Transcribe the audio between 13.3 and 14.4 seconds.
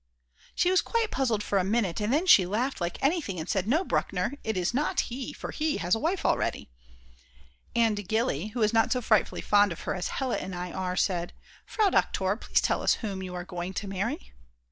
are going to marry."